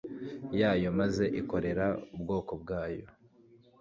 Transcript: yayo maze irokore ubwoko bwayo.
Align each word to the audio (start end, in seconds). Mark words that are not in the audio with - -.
yayo 0.59 0.89
maze 0.99 1.23
irokore 1.39 1.69
ubwoko 2.15 2.51
bwayo. 2.61 3.05